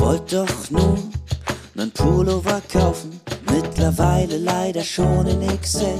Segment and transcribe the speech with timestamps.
[0.00, 0.98] wollte doch nur
[1.74, 3.20] nen Pullover kaufen,
[3.52, 5.98] mittlerweile leider schon in XL.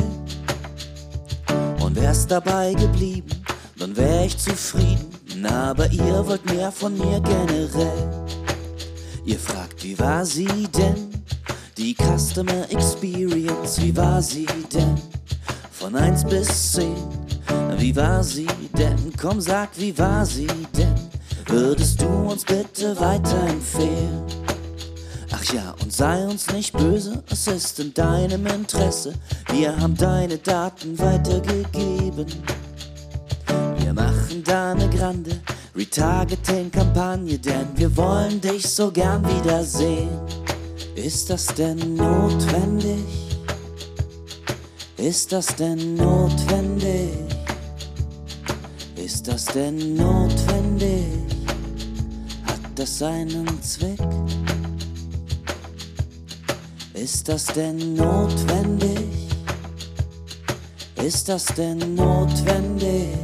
[1.84, 3.28] Und wär's dabei geblieben,
[3.78, 5.06] dann wär ich zufrieden.
[5.44, 8.26] Aber ihr wollt mehr von mir generell.
[9.24, 11.10] Ihr fragt, wie war sie denn?
[11.76, 14.94] Die Customer Experience, wie war sie denn?
[15.70, 16.94] Von 1 bis 10,
[17.78, 18.46] wie war sie
[18.76, 19.12] denn?
[19.18, 20.46] Komm, sag, wie war sie
[20.76, 20.89] denn?
[21.50, 24.22] Würdest du uns bitte weiterempfehlen?
[25.32, 29.14] Ach ja, und sei uns nicht böse, es ist in deinem Interesse.
[29.52, 32.26] Wir haben deine Daten weitergegeben.
[33.78, 35.40] Wir machen da eine grande
[35.74, 40.20] Retargeting-Kampagne, denn wir wollen dich so gern wiedersehen.
[40.94, 43.04] Ist das denn notwendig?
[44.96, 47.10] Ist das denn notwendig?
[48.94, 51.29] Ist das denn notwendig?
[52.80, 54.00] Das einen Zweck?
[56.94, 59.28] Ist das denn notwendig?
[60.96, 63.18] Ist das denn notwendig?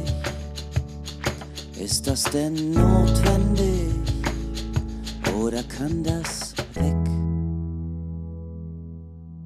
[1.75, 3.95] Ist das denn notwendig?
[5.41, 6.93] Oder kann das weg?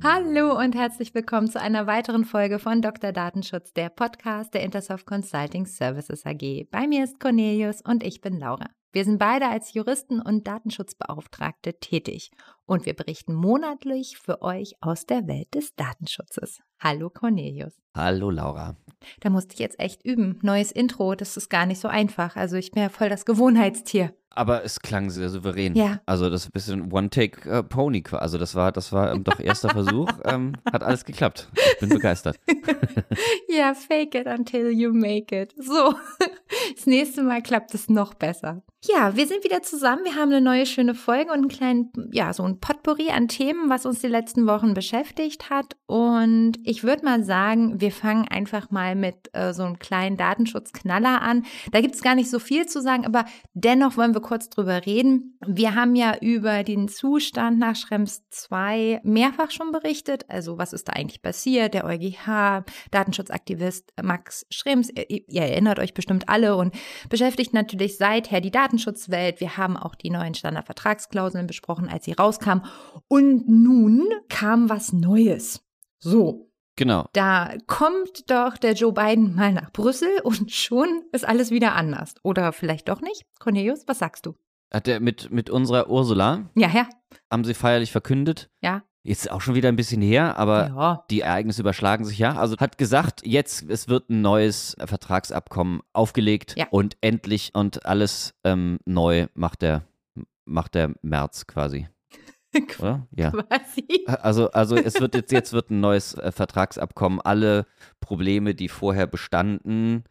[0.04, 3.14] Hallo und herzlich willkommen zu einer weiteren Folge von Dr.
[3.14, 6.68] Datenschutz, der Podcast der Intersoft Consulting Services AG.
[6.70, 8.68] Bei mir ist Cornelius und ich bin Laura.
[8.94, 12.30] Wir sind beide als Juristen und Datenschutzbeauftragte tätig
[12.66, 16.60] und wir berichten monatlich für euch aus der Welt des Datenschutzes.
[16.78, 17.72] Hallo Cornelius.
[17.96, 18.76] Hallo Laura.
[19.22, 20.40] Da musste ich jetzt echt üben.
[20.42, 22.36] Neues Intro, das ist gar nicht so einfach.
[22.36, 24.14] Also ich bin ja voll das Gewohnheitstier.
[24.34, 25.76] Aber es klang sehr souverän.
[25.76, 26.00] Ja.
[26.06, 28.04] Also das ist ein bisschen One-Take-Pony.
[28.12, 30.10] Also das war, das war ähm, doch erster Versuch.
[30.24, 31.50] Ähm, hat alles geklappt.
[31.56, 32.40] Ich bin begeistert.
[33.50, 35.54] ja, fake it until you make it.
[35.58, 35.96] So,
[36.76, 38.64] das nächste Mal klappt es noch besser.
[38.84, 40.06] Ja, wir sind wieder zusammen.
[40.06, 43.70] Wir haben eine neue schöne Folge und einen kleinen, ja, so ein Potpourri an Themen,
[43.70, 45.76] was uns die letzten Wochen beschäftigt hat.
[45.86, 51.22] Und ich würde mal sagen, wir fangen einfach mal mit äh, so einem kleinen Datenschutzknaller
[51.22, 51.46] an.
[51.72, 54.84] Da gibt es gar nicht so viel zu sagen, aber dennoch wollen wir kurz drüber
[54.84, 55.38] reden.
[55.46, 60.26] Wir haben ja über den Zustand nach Schrems 2 mehrfach schon berichtet.
[60.28, 61.76] Also was ist da eigentlich passiert?
[61.76, 66.74] Der EuGH, Datenschutzaktivist Max Schrems, ihr, ihr erinnert euch bestimmt alle und
[67.10, 69.42] beschäftigt natürlich seither die Datenschutzwelt.
[69.42, 72.64] Wir haben auch die neuen Standardvertragsklauseln besprochen, als sie rauskamen.
[73.10, 75.62] Und nun kam was Neues.
[76.00, 77.06] So, Genau.
[77.14, 82.16] da kommt doch der Joe Biden mal nach Brüssel und schon ist alles wieder anders.
[82.24, 83.26] Oder vielleicht doch nicht?
[83.40, 84.36] Cornelius, was sagst du?
[84.74, 86.88] Hat er mit, mit unserer Ursula, Ja, ja,
[87.30, 88.50] haben sie feierlich verkündet.
[88.62, 88.84] ja.
[89.04, 91.06] Ist auch schon wieder ein bisschen her, aber Ja.
[91.10, 92.36] die Ereignisse überschlagen sich ja.
[92.36, 96.68] Also hat gesagt, jetzt, es wird ein neues Vertragsabkommen aufgelegt Ja.
[96.70, 99.84] und endlich und alles ähm, neu macht der,
[100.46, 101.88] macht der März quasi.
[102.80, 103.08] Oder?
[103.16, 103.32] Ja.
[103.32, 103.88] Quasi.
[104.06, 107.22] Also, also es wird jetzt, jetzt wird ein neues äh, Vertragsabkommen.
[107.22, 107.66] Alle
[108.02, 110.04] Probleme, die vorher bestanden,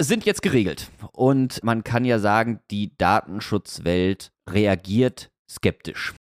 [0.00, 0.90] sind jetzt geregelt.
[1.12, 6.14] Und man kann ja sagen, die Datenschutzwelt reagiert skeptisch,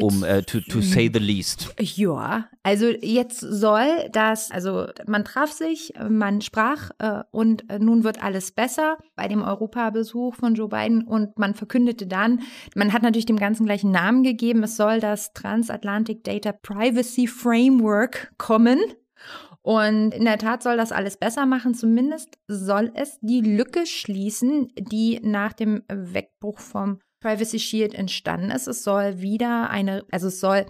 [0.00, 1.74] um äh, to, to say the least.
[1.78, 8.02] Ja, also jetzt soll das, also man traf sich, man sprach äh, und äh, nun
[8.02, 12.40] wird alles besser bei dem Europabesuch von Joe Biden und man verkündete dann,
[12.74, 18.32] man hat natürlich dem Ganzen gleichen Namen gegeben, es soll das Transatlantic Data Privacy Framework
[18.36, 18.78] kommen.
[19.64, 21.74] Und in der Tat soll das alles besser machen.
[21.74, 28.66] Zumindest soll es die Lücke schließen, die nach dem Wegbruch vom Privacy Shield entstanden ist.
[28.66, 30.66] Es soll wieder eine, also es soll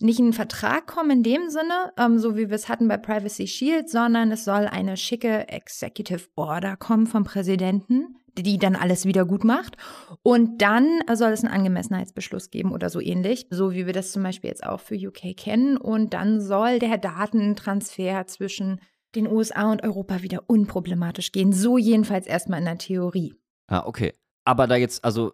[0.00, 3.46] nicht ein Vertrag kommen in dem Sinne, ähm, so wie wir es hatten bei Privacy
[3.48, 9.24] Shield, sondern es soll eine schicke Executive Order kommen vom Präsidenten, die dann alles wieder
[9.24, 9.76] gut macht.
[10.22, 14.22] Und dann soll es einen Angemessenheitsbeschluss geben oder so ähnlich, so wie wir das zum
[14.22, 15.76] Beispiel jetzt auch für UK kennen.
[15.76, 18.80] Und dann soll der Datentransfer zwischen
[19.14, 21.52] den USA und Europa wieder unproblematisch gehen.
[21.52, 23.34] So jedenfalls erstmal in der Theorie.
[23.66, 24.12] Ah, okay.
[24.46, 25.32] Aber da jetzt, also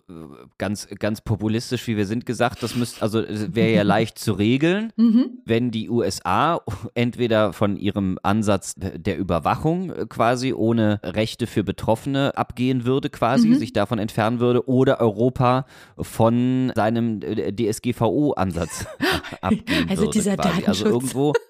[0.59, 4.33] ganz, ganz populistisch, wie wir sind, gesagt, das müsste, also es wäre ja leicht zu
[4.33, 5.39] regeln, Mhm.
[5.45, 6.61] wenn die USA
[6.95, 13.49] entweder von ihrem Ansatz der Überwachung äh, quasi ohne Rechte für Betroffene abgehen würde, quasi,
[13.49, 13.55] Mhm.
[13.57, 15.67] sich davon entfernen würde, oder Europa
[15.99, 18.87] von seinem äh, DSGVO-Ansatz
[19.43, 20.11] abgehen Also würde.
[20.13, 20.49] dieser quasi.
[20.65, 20.93] Also Datenschutz.
[20.93, 21.33] irgendwo.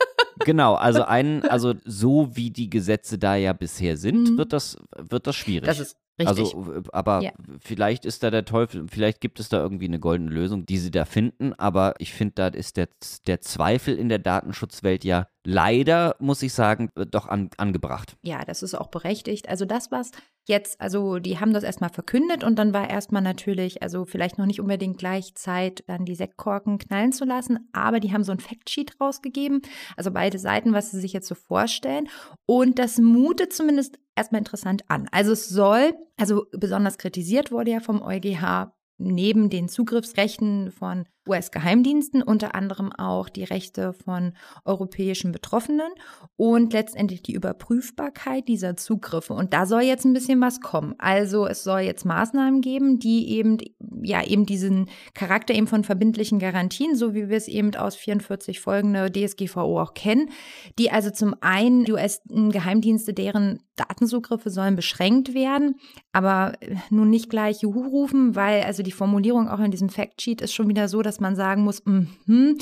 [0.44, 4.38] Genau, also ein, also so wie die Gesetze da ja bisher sind, Mhm.
[4.38, 5.66] wird das, wird das schwierig.
[5.66, 5.96] Das ist
[6.26, 6.54] richtig.
[6.54, 7.32] Also, aber Ja.
[7.60, 10.90] vielleicht ist da der Teufel, vielleicht gibt es da irgendwie eine goldene Lösung, die sie
[10.90, 12.88] da finden, aber ich finde, da ist der,
[13.26, 18.16] der Zweifel in der Datenschutzwelt ja leider, muss ich sagen, doch an, angebracht.
[18.22, 19.48] Ja, das ist auch berechtigt.
[19.48, 20.10] Also das, was
[20.46, 24.46] jetzt, also die haben das erstmal verkündet und dann war erstmal natürlich, also vielleicht noch
[24.46, 28.40] nicht unbedingt gleich Zeit, dann die Sektkorken knallen zu lassen, aber die haben so ein
[28.40, 29.62] Factsheet rausgegeben,
[29.96, 32.08] also beide Seiten, was sie sich jetzt so vorstellen.
[32.46, 35.08] Und das mutet zumindest erstmal interessant an.
[35.12, 42.22] Also es soll, also besonders kritisiert wurde ja vom EuGH neben den Zugriffsrechten von US-Geheimdiensten,
[42.22, 44.32] unter anderem auch die Rechte von
[44.64, 45.90] europäischen Betroffenen
[46.36, 49.34] und letztendlich die Überprüfbarkeit dieser Zugriffe.
[49.34, 50.94] Und da soll jetzt ein bisschen was kommen.
[50.98, 53.58] Also es soll jetzt Maßnahmen geben, die eben,
[54.02, 58.60] ja, eben diesen Charakter eben von verbindlichen Garantien, so wie wir es eben aus 44
[58.60, 60.30] folgende DSGVO auch kennen,
[60.78, 65.76] die also zum einen die US-Geheimdienste, deren Datenzugriffe sollen beschränkt werden,
[66.12, 66.52] aber
[66.90, 70.68] nun nicht gleich Juhu rufen, weil also die Formulierung auch in diesem Factsheet ist schon
[70.68, 72.54] wieder so, dass dass man sagen muss, mm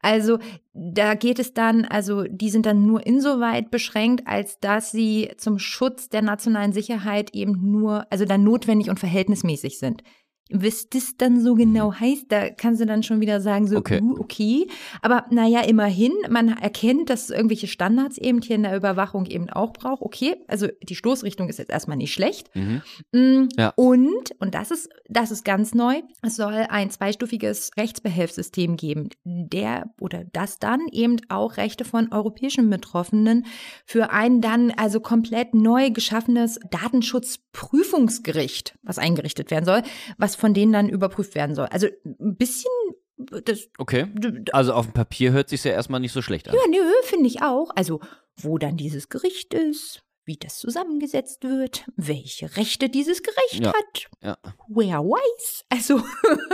[0.00, 0.38] also
[0.72, 5.58] da geht es dann, also die sind dann nur insoweit beschränkt, als dass sie zum
[5.58, 10.02] Schutz der nationalen Sicherheit eben nur, also dann notwendig und verhältnismäßig sind
[10.50, 12.00] was das dann so genau mhm.
[12.00, 14.00] heißt, da kannst du dann schon wieder sagen, so, okay.
[14.00, 14.66] Uh, okay.
[15.02, 19.50] Aber naja, immerhin, man erkennt, dass es irgendwelche Standards eben hier in der Überwachung eben
[19.50, 20.02] auch braucht.
[20.02, 22.54] Okay, also die Stoßrichtung ist jetzt erstmal nicht schlecht.
[22.54, 22.82] Mhm.
[23.12, 23.72] Mm, ja.
[23.76, 29.90] Und, und das ist, das ist ganz neu, es soll ein zweistufiges Rechtsbehelfssystem geben, der
[30.00, 33.44] oder das dann eben auch Rechte von europäischen Betroffenen
[33.84, 39.82] für ein dann also komplett neu geschaffenes Datenschutzprüfungsgericht, was eingerichtet werden soll,
[40.16, 41.66] was von denen dann überprüft werden soll.
[41.66, 42.70] Also ein bisschen
[43.16, 44.06] das, okay.
[44.52, 46.54] Also auf dem Papier hört sich ja erstmal nicht so schlecht an.
[46.54, 47.70] Ja, nö, finde ich auch.
[47.74, 48.00] Also,
[48.36, 53.72] wo dann dieses Gericht ist, wie das zusammengesetzt wird, welche Rechte dieses Gericht ja.
[53.72, 54.08] hat.
[54.22, 54.38] Ja.
[54.68, 55.64] Where wise?
[55.68, 55.98] Also,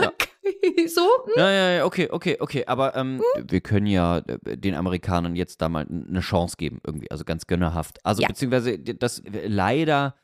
[0.00, 0.12] ja.
[0.88, 1.02] so.
[1.02, 1.32] Hm?
[1.36, 2.64] Ja, ja, ja, okay, okay, okay.
[2.66, 3.44] Aber ähm, hm?
[3.50, 7.10] wir können ja äh, den Amerikanern jetzt da mal eine Chance geben, irgendwie.
[7.10, 7.98] Also ganz gönnerhaft.
[8.06, 10.14] Also, beziehungsweise, das leider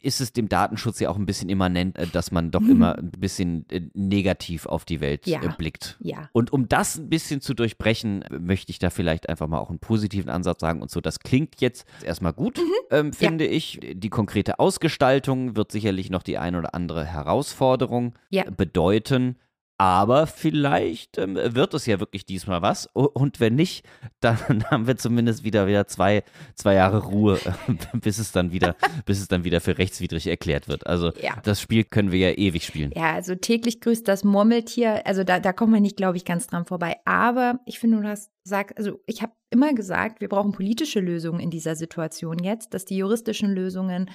[0.00, 2.70] ist es dem Datenschutz ja auch ein bisschen immanent, äh, dass man doch mhm.
[2.70, 5.42] immer ein bisschen äh, negativ auf die Welt ja.
[5.42, 5.98] Äh, blickt.
[6.00, 6.30] Ja.
[6.32, 9.78] Und um das ein bisschen zu durchbrechen, möchte ich da vielleicht einfach mal auch einen
[9.78, 11.00] positiven Ansatz sagen und so.
[11.00, 12.62] Das klingt jetzt erstmal gut, mhm.
[12.90, 13.52] ähm, finde ja.
[13.52, 13.80] ich.
[13.94, 18.14] Die konkrete Ausgestaltung wird sicherlich noch die ein oder andere Herausforderung
[18.56, 19.36] bedeuten.
[19.82, 22.86] Aber vielleicht ähm, wird es ja wirklich diesmal was.
[22.92, 23.84] Und wenn nicht,
[24.20, 24.38] dann
[24.70, 26.22] haben wir zumindest wieder wieder zwei,
[26.54, 27.40] zwei Jahre Ruhe,
[27.94, 28.76] bis es dann wieder,
[29.06, 30.86] bis es dann wieder für rechtswidrig erklärt wird.
[30.86, 31.36] Also ja.
[31.42, 32.92] das Spiel können wir ja ewig spielen.
[32.94, 35.04] Ja, also täglich grüßt das Murmeltier.
[35.04, 36.98] Also da, da kommt man nicht, glaube ich, ganz dran vorbei.
[37.04, 41.40] Aber ich finde, du hast gesagt, also ich habe immer gesagt, wir brauchen politische Lösungen
[41.40, 44.10] in dieser Situation jetzt, dass die juristischen Lösungen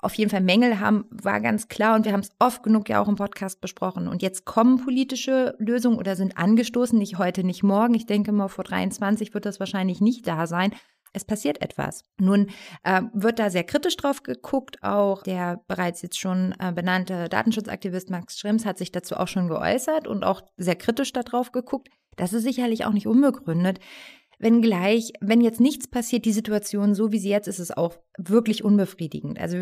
[0.00, 3.00] auf jeden Fall Mängel haben, war ganz klar und wir haben es oft genug ja
[3.00, 4.08] auch im Podcast besprochen.
[4.08, 7.94] Und jetzt kommen politische Lösungen oder sind angestoßen, nicht heute, nicht morgen.
[7.94, 10.72] Ich denke mal, vor 23 wird das wahrscheinlich nicht da sein.
[11.12, 12.04] Es passiert etwas.
[12.18, 12.50] Nun
[12.84, 14.82] äh, wird da sehr kritisch drauf geguckt.
[14.82, 19.48] Auch der bereits jetzt schon äh, benannte Datenschutzaktivist Max Schrems hat sich dazu auch schon
[19.48, 21.88] geäußert und auch sehr kritisch darauf geguckt.
[22.16, 23.78] Das ist sicherlich auch nicht unbegründet.
[24.40, 28.62] Wenngleich, wenn jetzt nichts passiert, die Situation so wie sie jetzt ist, ist auch wirklich
[28.62, 29.38] unbefriedigend.
[29.38, 29.56] Also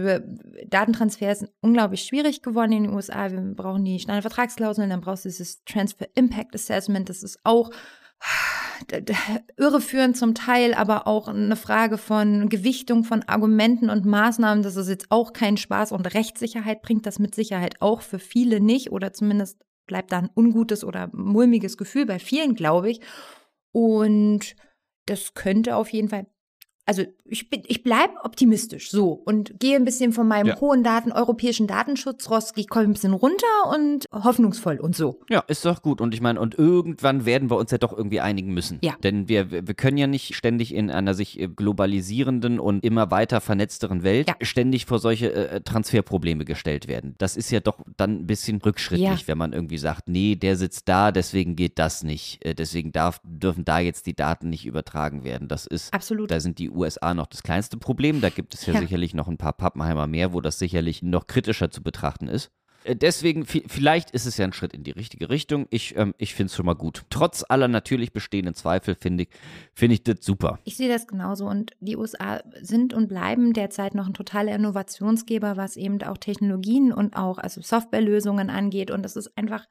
[0.66, 3.30] Datentransfer ist unglaublich schwierig geworden in den USA.
[3.30, 7.08] Wir brauchen die Standardvertragsklauseln, dann brauchst du dieses Transfer Impact Assessment.
[7.08, 7.70] Das ist auch
[9.56, 14.62] irreführend zum Teil, aber auch eine Frage von Gewichtung von Argumenten und Maßnahmen.
[14.62, 18.60] Das ist jetzt auch kein Spaß und Rechtssicherheit bringt das mit Sicherheit auch für viele
[18.60, 23.00] nicht oder zumindest bleibt da ein ungutes oder mulmiges Gefühl bei vielen, glaube ich.
[23.72, 24.54] Und
[25.06, 26.26] das könnte auf jeden Fall
[26.86, 30.60] also ich bin, ich bleibe optimistisch so und gehe ein bisschen von meinem ja.
[30.60, 35.20] hohen Daten, europäischen Datenschutzrost, ich komme ein bisschen runter und hoffnungsvoll und so.
[35.28, 36.00] Ja, ist doch gut.
[36.00, 38.78] Und ich meine, und irgendwann werden wir uns ja doch irgendwie einigen müssen.
[38.82, 38.94] Ja.
[39.02, 43.40] Denn wir, wir können ja nicht ständig in einer sich äh, globalisierenden und immer weiter
[43.40, 44.36] vernetzteren Welt ja.
[44.42, 47.16] ständig vor solche äh, Transferprobleme gestellt werden.
[47.18, 49.26] Das ist ja doch dann ein bisschen rückschrittlich, ja.
[49.26, 52.44] wenn man irgendwie sagt, nee, der sitzt da, deswegen geht das nicht.
[52.44, 55.48] Äh, deswegen darf, dürfen da jetzt die Daten nicht übertragen werden.
[55.48, 56.30] Das ist, Absolut.
[56.30, 58.20] da sind die USA noch das kleinste Problem.
[58.20, 58.80] Da gibt es ja, ja.
[58.80, 62.50] sicherlich noch ein paar Pappenheimer mehr, wo das sicherlich noch kritischer zu betrachten ist.
[62.86, 65.66] Äh, deswegen, vielleicht ist es ja ein Schritt in die richtige Richtung.
[65.70, 67.04] Ich, ähm, ich finde es schon mal gut.
[67.10, 69.28] Trotz aller natürlich bestehenden Zweifel finde ich,
[69.74, 70.58] find ich das super.
[70.64, 71.46] Ich sehe das genauso.
[71.46, 76.92] Und die USA sind und bleiben derzeit noch ein totaler Innovationsgeber, was eben auch Technologien
[76.92, 78.90] und auch also Softwarelösungen angeht.
[78.90, 79.66] Und das ist einfach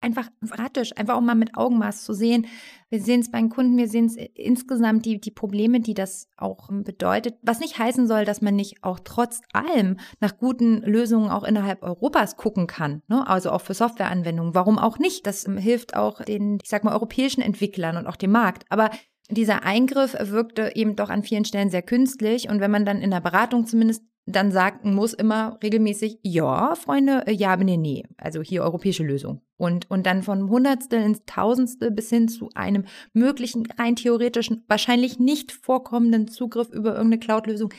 [0.00, 2.46] einfach praktisch, einfach auch mal mit Augenmaß zu sehen.
[2.88, 6.68] Wir sehen es beim Kunden, wir sehen es insgesamt die, die Probleme, die das auch
[6.70, 7.36] bedeutet.
[7.42, 11.82] Was nicht heißen soll, dass man nicht auch trotz allem nach guten Lösungen auch innerhalb
[11.82, 13.02] Europas gucken kann.
[13.08, 13.26] Ne?
[13.26, 14.54] Also auch für Softwareanwendungen.
[14.54, 15.26] Warum auch nicht?
[15.26, 18.64] Das hilft auch den, ich sag mal, europäischen Entwicklern und auch dem Markt.
[18.70, 18.90] Aber
[19.30, 22.48] dieser Eingriff wirkte eben doch an vielen Stellen sehr künstlich.
[22.48, 27.26] Und wenn man dann in der Beratung zumindest dann sagen muss immer regelmäßig, ja, Freunde,
[27.26, 28.04] äh, ja, nee, nee.
[28.16, 29.40] Also hier europäische Lösung.
[29.60, 35.18] Und, und dann von Hundertstel ins Tausendstel bis hin zu einem möglichen, rein theoretischen, wahrscheinlich
[35.18, 37.70] nicht vorkommenden Zugriff über irgendeine Cloud-Lösung.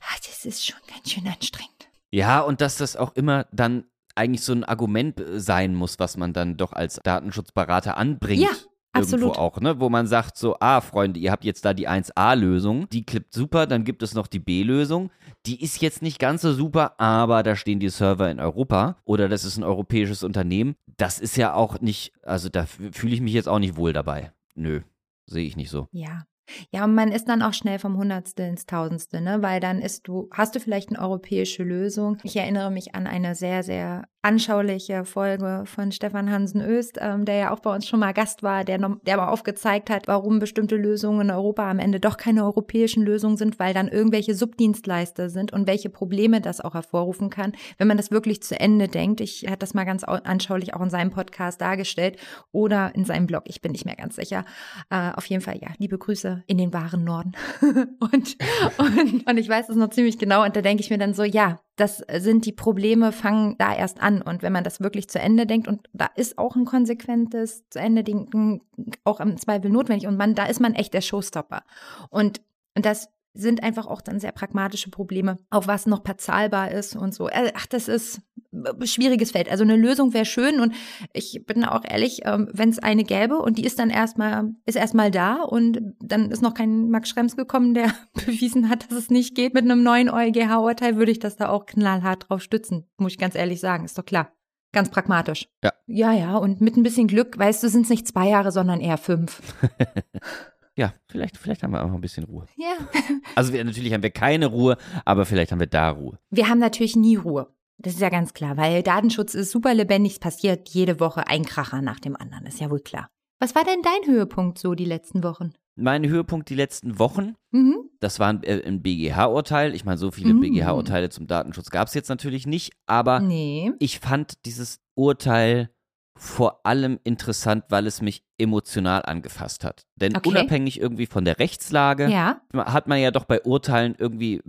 [0.00, 1.88] Ah, das ist schon ganz schön anstrengend.
[2.12, 3.82] Ja, und dass das auch immer dann
[4.14, 8.40] eigentlich so ein Argument äh, sein muss, was man dann doch als Datenschutzberater anbringt.
[8.40, 8.50] Ja,
[8.94, 9.38] Irgendwo absolut.
[9.38, 9.80] auch, ne?
[9.80, 13.66] Wo man sagt so, ah, Freunde, ihr habt jetzt da die 1A-Lösung, die klippt super,
[13.66, 15.10] dann gibt es noch die B-Lösung.
[15.46, 19.28] Die ist jetzt nicht ganz so super, aber da stehen die Server in Europa oder
[19.28, 20.76] das ist ein europäisches Unternehmen.
[20.96, 24.32] Das ist ja auch nicht, also da fühle ich mich jetzt auch nicht wohl dabei.
[24.54, 24.80] Nö,
[25.26, 25.88] sehe ich nicht so.
[25.92, 26.24] Ja.
[26.70, 29.42] Ja, und man ist dann auch schnell vom Hundertstel ins Tausendstel, ne?
[29.42, 32.18] Weil dann ist du, hast du vielleicht eine europäische Lösung.
[32.22, 37.36] Ich erinnere mich an eine sehr, sehr anschauliche Folge von Stefan Hansen Öst, ähm, der
[37.36, 40.38] ja auch bei uns schon mal Gast war, der, noch, der mal aufgezeigt hat, warum
[40.38, 45.28] bestimmte Lösungen in Europa am Ende doch keine europäischen Lösungen sind, weil dann irgendwelche Subdienstleister
[45.28, 49.20] sind und welche Probleme das auch hervorrufen kann, wenn man das wirklich zu Ende denkt.
[49.20, 52.16] Ich hatte das mal ganz au- anschaulich auch in seinem Podcast dargestellt
[52.50, 53.44] oder in seinem Blog.
[53.46, 54.44] Ich bin nicht mehr ganz sicher.
[54.88, 57.32] Äh, auf jeden Fall, ja, liebe Grüße in den wahren Norden.
[58.00, 58.36] und,
[58.78, 60.44] und, und ich weiß es noch ziemlich genau.
[60.44, 64.00] Und da denke ich mir dann so, ja, das sind die Probleme, fangen da erst
[64.00, 64.22] an.
[64.22, 67.80] Und wenn man das wirklich zu Ende denkt, und da ist auch ein konsequentes zu
[67.80, 68.62] Ende denken
[69.04, 70.06] auch im Zweifel notwendig.
[70.06, 71.64] Und man, da ist man echt der Showstopper.
[72.10, 72.40] Und,
[72.76, 77.12] und das sind einfach auch dann sehr pragmatische Probleme, auf was noch bezahlbar ist und
[77.12, 77.28] so.
[77.28, 78.20] Äh, Ach, das ist
[78.52, 79.50] ein schwieriges Feld.
[79.50, 80.74] Also eine Lösung wäre schön und
[81.12, 84.76] ich bin auch ehrlich, ähm, wenn es eine gäbe und die ist dann erstmal, ist
[84.76, 87.92] erstmal da und dann ist noch kein Max Schrems gekommen, der
[88.26, 91.66] bewiesen hat, dass es nicht geht mit einem neuen EuGH-Urteil, würde ich das da auch
[91.66, 92.86] knallhart drauf stützen.
[92.96, 94.32] Muss ich ganz ehrlich sagen, ist doch klar.
[94.72, 95.48] Ganz pragmatisch.
[95.62, 95.72] Ja.
[95.86, 98.80] Ja, ja, und mit ein bisschen Glück, weißt du, sind es nicht zwei Jahre, sondern
[98.80, 99.40] eher fünf.
[100.76, 102.46] Ja, vielleicht, vielleicht haben wir auch noch ein bisschen Ruhe.
[102.56, 102.76] Ja.
[103.36, 106.18] Also wir, natürlich haben wir keine Ruhe, aber vielleicht haben wir da Ruhe.
[106.30, 107.48] Wir haben natürlich nie Ruhe.
[107.78, 111.44] Das ist ja ganz klar, weil Datenschutz ist super lebendig, es passiert jede Woche ein
[111.44, 113.08] Kracher nach dem anderen, ist ja wohl klar.
[113.40, 115.52] Was war denn dein Höhepunkt so die letzten Wochen?
[115.76, 117.90] Mein Höhepunkt die letzten Wochen, Mhm.
[117.98, 119.74] das war ein, äh, ein BGH-Urteil.
[119.74, 120.40] Ich meine, so viele Mm.
[120.40, 123.72] BGH-Urteile zum Datenschutz gab es jetzt natürlich nicht, aber Nee.
[123.80, 125.70] ich fand dieses Urteil
[126.16, 129.86] vor allem interessant, weil es mich emotional angefasst hat.
[129.96, 130.28] Denn Okay.
[130.28, 134.42] unabhängig irgendwie von der Rechtslage Ja, hat man ja doch bei Urteilen irgendwie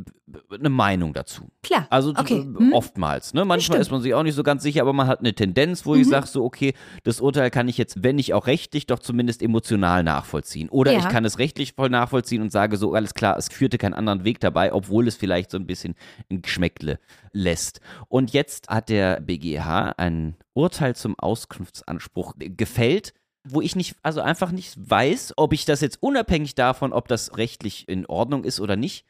[0.52, 1.50] eine Meinung dazu.
[1.62, 1.86] klar.
[1.92, 2.40] Also Okay.
[2.40, 2.74] äh, Hm?
[2.74, 3.34] oftmals.
[3.36, 3.46] Ne?
[3.46, 5.94] Manchmal ist man sich auch nicht so ganz sicher, aber man hat eine Tendenz, wo
[5.96, 6.10] ich Mhm.
[6.10, 6.74] sage so, okay,
[7.04, 10.70] das Urteil kann ich jetzt, wenn nicht auch rechtlich, doch zumindest emotional nachvollziehen.
[10.70, 11.00] Oder Ja.
[11.00, 14.24] ich kann es rechtlich voll nachvollziehen und sage so, alles klar, es führte keinen anderen
[14.24, 15.94] Weg dabei, obwohl es vielleicht so ein bisschen
[16.32, 17.00] ein Geschmäckle
[17.34, 17.82] lässt.
[18.08, 23.14] Und jetzt hat der BGH ein Urteil zum Auskunftsanspruch gefällt,
[23.48, 27.38] wo ich nicht, also einfach nicht weiß, ob ich das jetzt unabhängig davon, ob das
[27.38, 29.06] rechtlich in Ordnung ist oder nicht,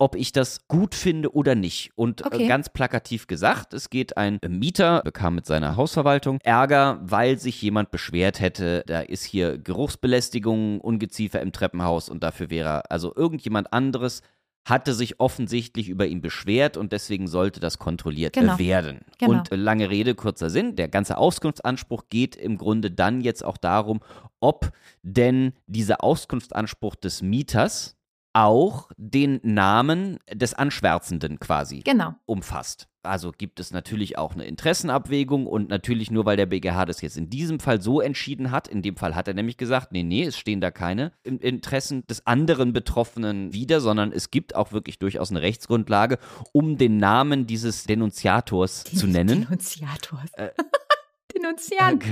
[0.00, 1.90] ob ich das gut finde oder nicht.
[1.96, 2.44] Und Okay.
[2.44, 7.60] äh, ganz plakativ gesagt, es geht ein Mieter, bekam mit seiner Hausverwaltung Ärger, weil sich
[7.62, 13.72] jemand beschwert hätte, da ist hier Geruchsbelästigung, Ungeziefer im Treppenhaus und dafür wäre, also irgendjemand
[13.72, 14.22] anderes
[14.68, 18.58] hatte sich offensichtlich über ihn beschwert und deswegen sollte das kontrolliert Genau.
[18.58, 19.00] werden.
[19.18, 19.32] Genau.
[19.32, 23.56] Und äh, lange Rede, kurzer Sinn, der ganze Auskunftsanspruch geht im Grunde dann jetzt auch
[23.56, 24.00] darum,
[24.40, 24.70] ob
[25.02, 27.97] denn dieser Auskunftsanspruch des Mieters
[28.32, 32.14] auch den Namen des Anschwärzenden quasi Genau.
[32.26, 32.88] umfasst.
[33.02, 37.16] Also gibt es natürlich auch eine Interessenabwägung und natürlich nur, weil der BGH das jetzt
[37.16, 40.24] in diesem Fall so entschieden hat, in dem Fall hat er nämlich gesagt, nee, nee,
[40.24, 44.98] es stehen da keine In- Interessen des anderen Betroffenen wider, sondern es gibt auch wirklich
[44.98, 46.18] durchaus eine Rechtsgrundlage,
[46.52, 49.42] um den Namen dieses Denunziators zu nennen.
[49.42, 50.30] Denunziators.
[50.34, 50.50] Äh,
[51.34, 52.04] Denunziant.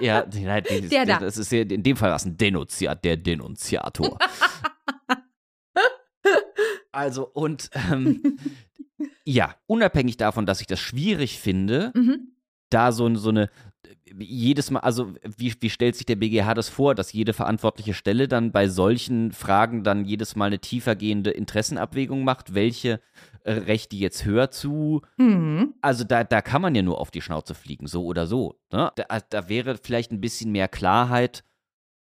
[0.00, 1.18] ja, nein, das, Der da.
[1.20, 4.18] das ist ja, in dem Fall war es ein Denunziat, der Denunziator.
[6.92, 8.38] also, und ähm,
[9.24, 12.32] ja, unabhängig davon, dass ich das schwierig finde, Mhm.
[12.70, 13.50] da so, so eine
[14.18, 18.28] jedes Mal, also wie, wie stellt sich der BGH das vor, dass jede verantwortliche Stelle
[18.28, 23.00] dann bei solchen Fragen dann jedes Mal eine tiefergehende Interessenabwägung macht, welche
[23.44, 25.74] äh, Rechte jetzt höher zu Mhm.
[25.80, 28.56] also da, da kann man ja nur auf die Schnauze fliegen, so oder so.
[28.72, 28.90] Ne?
[28.96, 31.44] Da, da wäre vielleicht ein bisschen mehr Klarheit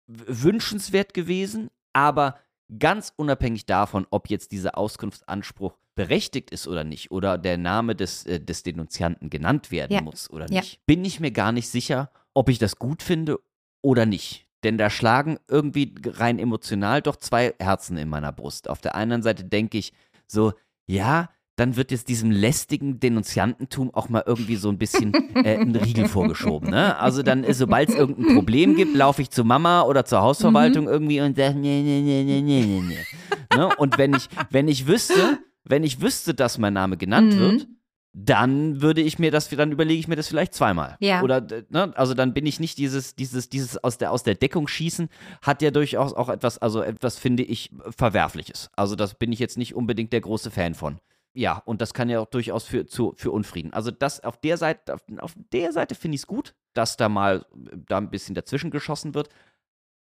[0.07, 2.35] wünschenswert gewesen, aber
[2.79, 8.25] ganz unabhängig davon, ob jetzt dieser Auskunftsanspruch berechtigt ist oder nicht, oder der Name des,
[8.25, 10.01] äh, des Denunzianten genannt werden Ja.
[10.01, 10.61] muss oder Ja.
[10.61, 13.39] nicht, bin ich mir gar nicht sicher, ob ich das gut finde
[13.81, 14.47] oder nicht.
[14.63, 18.69] Denn da schlagen irgendwie rein emotional doch zwei Herzen in meiner Brust.
[18.69, 19.91] Auf der einen Seite denke ich
[20.27, 20.53] so,
[20.85, 21.29] ja,
[21.61, 26.07] dann wird jetzt diesem lästigen Denunziantentum auch mal irgendwie so ein bisschen äh, ein Riegel
[26.07, 26.71] vorgeschoben.
[26.71, 26.97] Ne?
[26.97, 30.85] Also dann, ist, sobald es irgendein Problem gibt, laufe ich zu Mama oder zur Hausverwaltung
[30.85, 30.91] mhm.
[30.91, 33.55] irgendwie und sage, nee, nee, nee, nee, nee, nee, nee.
[33.55, 33.69] Ne?
[33.77, 37.39] Und wenn ich, wenn ich wüsste, wenn ich wüsste, dass mein Name genannt mhm.
[37.39, 37.67] wird,
[38.13, 40.97] dann würde ich mir das, dann überlege ich mir das vielleicht zweimal.
[40.99, 41.21] Ja.
[41.21, 44.67] Oder, ne, also dann bin ich nicht dieses, dieses, dieses aus der, aus der Deckung
[44.67, 45.09] schießen,
[45.43, 48.71] hat ja durchaus auch etwas, also etwas, finde ich, Verwerfliches.
[48.75, 50.97] Also das bin ich jetzt nicht unbedingt der große Fan von.
[51.33, 53.73] Ja, und das kann ja auch durchaus für, zu, für Unfrieden.
[53.73, 57.07] Also das auf der Seite, auf, auf der Seite finde ich es gut, dass da
[57.07, 57.45] mal
[57.87, 59.29] da ein bisschen dazwischen geschossen wird.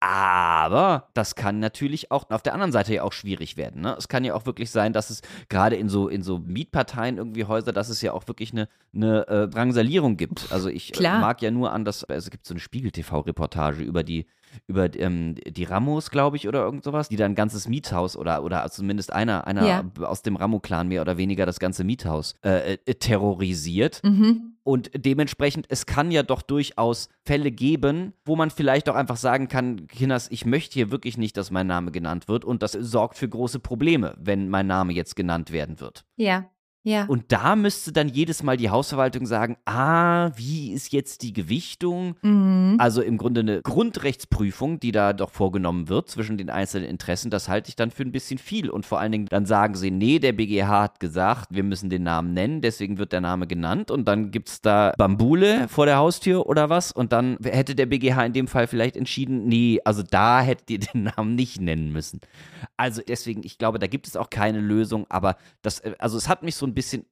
[0.01, 3.81] Aber das kann natürlich auch auf der anderen Seite ja auch schwierig werden.
[3.81, 3.95] Ne?
[3.97, 7.47] Es kann ja auch wirklich sein, dass es gerade in so, in so Mietparteien irgendwie
[7.47, 10.53] Häuser, dass es ja auch wirklich eine, eine äh, Drangsalierung gibt.
[10.53, 14.03] Also ich äh, mag ja nur an das, also es gibt so eine Spiegel-TV-Reportage über
[14.03, 14.27] die
[14.67, 18.43] über ähm, die Ramos, glaube ich, oder irgend sowas, die dann ein ganzes Miethaus oder,
[18.45, 19.85] oder zumindest einer, einer ja.
[20.03, 24.01] aus dem Ramo-Clan mehr oder weniger das ganze Miethaus äh, äh, terrorisiert.
[24.05, 24.55] Mhm.
[24.65, 29.49] Und dementsprechend, es kann ja doch durchaus Fälle geben, wo man vielleicht auch einfach sagen
[29.49, 32.47] kann, Kinders, ich möchte hier wirklich nicht, dass mein Name genannt wird.
[32.47, 36.07] Und das sorgt für große Probleme, wenn mein Name jetzt genannt werden wird.
[36.17, 36.47] Ja.
[36.85, 37.07] Ja.
[37.07, 42.15] Und da müsste dann jedes Mal die Hausverwaltung sagen, ah, wie ist jetzt die Gewichtung?
[42.21, 42.77] Mhm.
[42.79, 47.49] Also im Grunde eine Grundrechtsprüfung, die da doch vorgenommen wird zwischen den einzelnen Interessen, das
[47.49, 48.69] halte ich dann für ein bisschen viel.
[48.69, 52.03] Und vor allen Dingen dann sagen sie, nee, der BGH hat gesagt, wir müssen den
[52.03, 55.97] Namen nennen, deswegen wird der Name genannt und dann gibt es da Bambule vor der
[55.97, 60.03] Haustür oder was und dann hätte der BGH in dem Fall vielleicht entschieden, nee, also
[60.03, 62.21] da hättet ihr den Namen nicht nennen müssen.
[62.77, 66.29] Also deswegen, ich glaube, da gibt es auch keine Lösung, aber das, äh, also es
[66.29, 67.07] hat mich so ein bisschen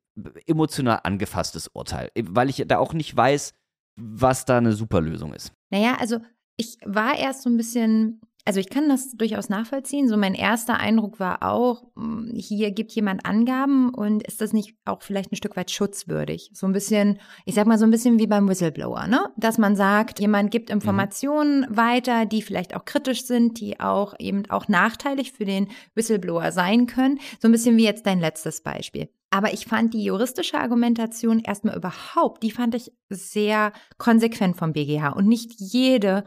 [0.47, 3.55] emotional angefasstes Urteil, weil ich da auch nicht weiß,
[3.97, 5.53] was da eine super Lösung ist.
[5.71, 6.19] Naja, also
[6.57, 10.09] ich war erst so ein bisschen also ich kann das durchaus nachvollziehen.
[10.09, 14.77] So mein erster Eindruck war auch, hm, hier gibt jemand Angaben und ist das nicht
[14.85, 16.51] auch vielleicht ein Stück weit schutzwürdig?
[16.53, 19.31] So ein bisschen, ich sag mal so ein bisschen wie beim Whistleblower, ne?
[19.37, 20.75] Dass man sagt, jemand gibt mhm.
[20.75, 21.77] Informationen mhm.
[21.77, 26.87] weiter, die vielleicht auch kritisch sind, die auch eben auch nachteilig für den Whistleblower sein
[26.87, 27.21] können.
[27.41, 29.09] So ein bisschen wie jetzt dein letztes Beispiel.
[29.31, 35.11] Aber ich fand die juristische Argumentation erstmal überhaupt, die fand ich sehr konsequent vom BGH
[35.11, 36.25] und nicht jede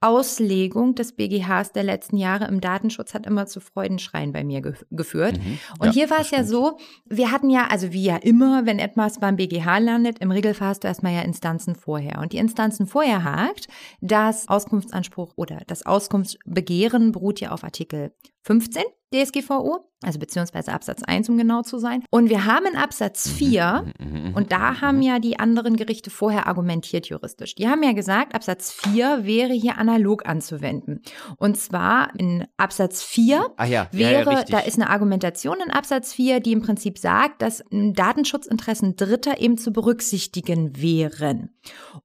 [0.00, 4.74] Auslegung des BGHs der letzten Jahre im Datenschutz hat immer zu Freudenschreien bei mir ge
[4.90, 5.38] geführt.
[5.38, 5.58] Mhm.
[5.80, 8.78] Und ja, hier war es ja so, wir hatten ja, also wie ja immer, wenn
[8.78, 12.20] etwas beim BGH landet, im Regelfall hast du erstmal ja Instanzen vorher.
[12.20, 13.66] Und die Instanzen vorher hakt,
[14.00, 18.12] dass Auskunftsanspruch oder das Auskunftsbegehren beruht ja auf Artikel
[18.48, 18.82] 15
[19.12, 22.04] DSGVO, also beziehungsweise Absatz 1, um genau zu sein.
[22.10, 24.34] Und wir haben in Absatz 4, mhm.
[24.34, 27.54] und da haben ja die anderen Gerichte vorher argumentiert juristisch.
[27.54, 31.00] Die haben ja gesagt, Absatz 4 wäre hier analog anzuwenden.
[31.38, 35.70] Und zwar in Absatz 4 ah ja, wäre, ja, ja, da ist eine Argumentation in
[35.70, 41.50] Absatz 4, die im Prinzip sagt, dass Datenschutzinteressen Dritter eben zu berücksichtigen wären.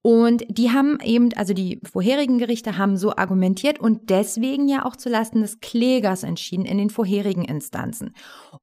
[0.01, 4.95] Und die haben eben, also die vorherigen Gerichte haben so argumentiert und deswegen ja auch
[4.95, 8.15] zulasten des Klägers entschieden in den vorherigen Instanzen.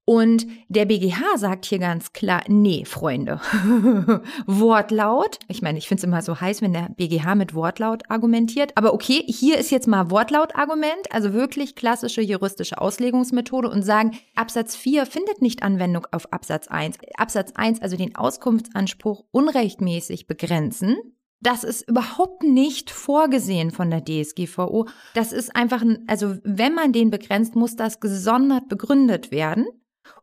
[0.05, 3.41] Und der BGH sagt hier ganz klar, nee, Freunde,
[4.47, 5.39] Wortlaut.
[5.49, 8.73] Ich meine, ich finde es immer so heiß, wenn der BGH mit Wortlaut argumentiert.
[8.77, 14.75] Aber okay, hier ist jetzt mal Wortlautargument, also wirklich klassische juristische Auslegungsmethode und sagen, Absatz
[14.77, 16.99] 4 findet nicht Anwendung auf Absatz 1.
[17.17, 20.97] Absatz 1, also den Auskunftsanspruch unrechtmäßig begrenzen,
[21.41, 24.87] das ist überhaupt nicht vorgesehen von der DSGVO.
[25.15, 29.67] Das ist einfach, ein, also wenn man den begrenzt, muss das gesondert begründet werden.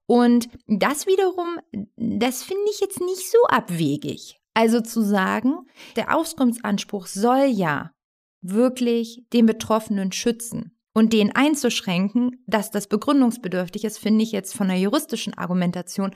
[0.06, 1.60] Und das wiederum,
[1.98, 4.40] das finde ich jetzt nicht so abwegig.
[4.54, 7.92] Also zu sagen, der Auskunftsanspruch soll ja
[8.42, 10.78] wirklich den Betroffenen schützen.
[10.94, 16.16] Und den einzuschränken, dass das begründungsbedürftig ist, finde ich jetzt von der juristischen Argumentation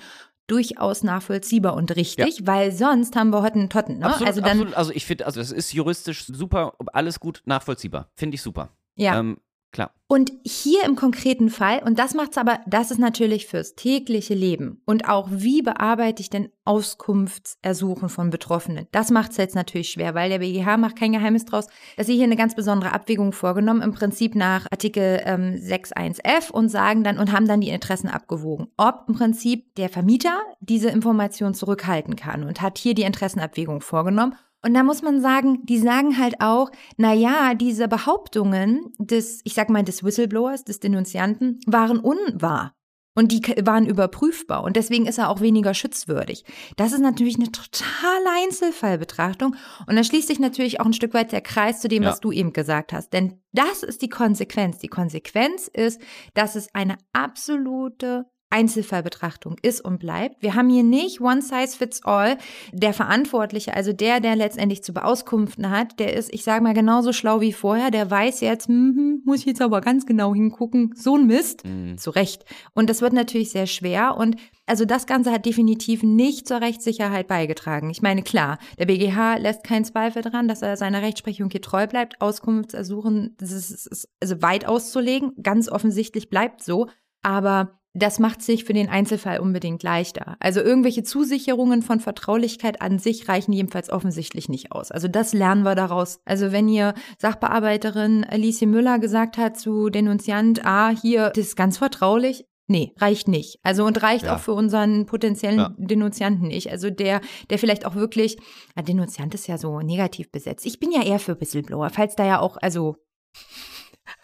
[0.52, 2.48] durchaus nachvollziehbar und richtig, ja.
[2.48, 4.00] weil sonst haben wir heute einen Totten.
[4.00, 4.06] Ne?
[4.06, 4.74] Absolut, also, dann, absolut.
[4.76, 8.10] also ich finde, also es ist juristisch super, alles gut nachvollziehbar.
[8.16, 8.70] Finde ich super.
[8.96, 9.18] Ja.
[9.18, 9.38] Ähm,
[9.72, 9.92] Klar.
[10.08, 14.34] Und hier im konkreten Fall, und das macht es aber, das ist natürlich fürs tägliche
[14.34, 18.88] Leben und auch wie bearbeite ich denn Auskunftsersuchen von Betroffenen.
[18.92, 22.16] Das macht es jetzt natürlich schwer, weil der BGH macht kein Geheimnis draus, dass sie
[22.16, 27.18] hier eine ganz besondere Abwägung vorgenommen, im Prinzip nach Artikel ähm, 6.1f und sagen dann
[27.18, 32.44] und haben dann die Interessen abgewogen, ob im Prinzip der Vermieter diese Information zurückhalten kann
[32.44, 36.72] und hat hier die Interessenabwägung vorgenommen und da muss man sagen, die sagen halt auch,
[36.98, 42.76] na ja, diese Behauptungen des, ich sag mal, des Whistleblowers, des Denunzianten, waren unwahr.
[43.14, 46.46] Und die waren überprüfbar und deswegen ist er auch weniger schutzwürdig.
[46.78, 51.34] Das ist natürlich eine totale Einzelfallbetrachtung und da schließt sich natürlich auch ein Stück weit
[51.34, 52.10] der Kreis zu dem, ja.
[52.10, 53.12] was du eben gesagt hast.
[53.12, 54.78] Denn das ist die Konsequenz.
[54.78, 56.00] Die Konsequenz ist,
[56.36, 60.42] dass es eine absolute Einzelfallbetrachtung ist und bleibt.
[60.42, 62.38] Wir haben hier nicht one size fits all.
[62.74, 67.14] Der Verantwortliche, also der, der letztendlich zu beauskunften hat, der ist, ich sage mal, genauso
[67.14, 67.92] schlau wie vorher.
[67.92, 70.94] Der weiß jetzt, hm, muss ich jetzt aber ganz genau hingucken.
[70.96, 71.66] So ein Mist.
[71.66, 71.98] Mhm.
[71.98, 72.46] Zu Recht.
[72.74, 74.18] Und das wird natürlich sehr schwer.
[74.18, 74.36] Und
[74.66, 77.90] also das Ganze hat definitiv nicht zur Rechtssicherheit beigetragen.
[77.90, 81.88] Ich meine, klar, der BGH lässt keinen Zweifel dran, dass er seiner Rechtsprechung hier treu
[81.88, 82.22] bleibt.
[82.22, 85.34] Auskunftsersuchen, das ist, ist also weit auszulegen.
[85.42, 86.88] Ganz offensichtlich bleibt so.
[87.22, 90.38] Aber das macht sich für den Einzelfall unbedingt leichter.
[90.40, 94.92] Also irgendwelche Zusicherungen von Vertraulichkeit an sich reichen jedenfalls offensichtlich nicht aus.
[94.92, 96.20] Also das lernen wir daraus.
[96.26, 101.78] Also wenn ihr Sachbearbeiterin Alice Müller gesagt hat zu Denunziant, ah, hier, das ist ganz
[101.78, 103.60] vertraulich, Nee, reicht nicht.
[103.64, 104.34] Also und reicht ja.
[104.34, 105.76] auch für unseren potenziellen ja.
[105.78, 106.72] Denunzianten nicht.
[106.72, 108.38] Also der, der vielleicht auch wirklich,
[108.78, 110.66] ja, Denunziant ist ja so negativ besetzt.
[110.66, 112.96] Ich bin ja eher für Whistleblower, falls da ja auch, also